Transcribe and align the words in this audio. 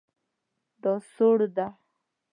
دا 0.81 0.93
سوړ 1.13 1.35
ده 1.55 1.67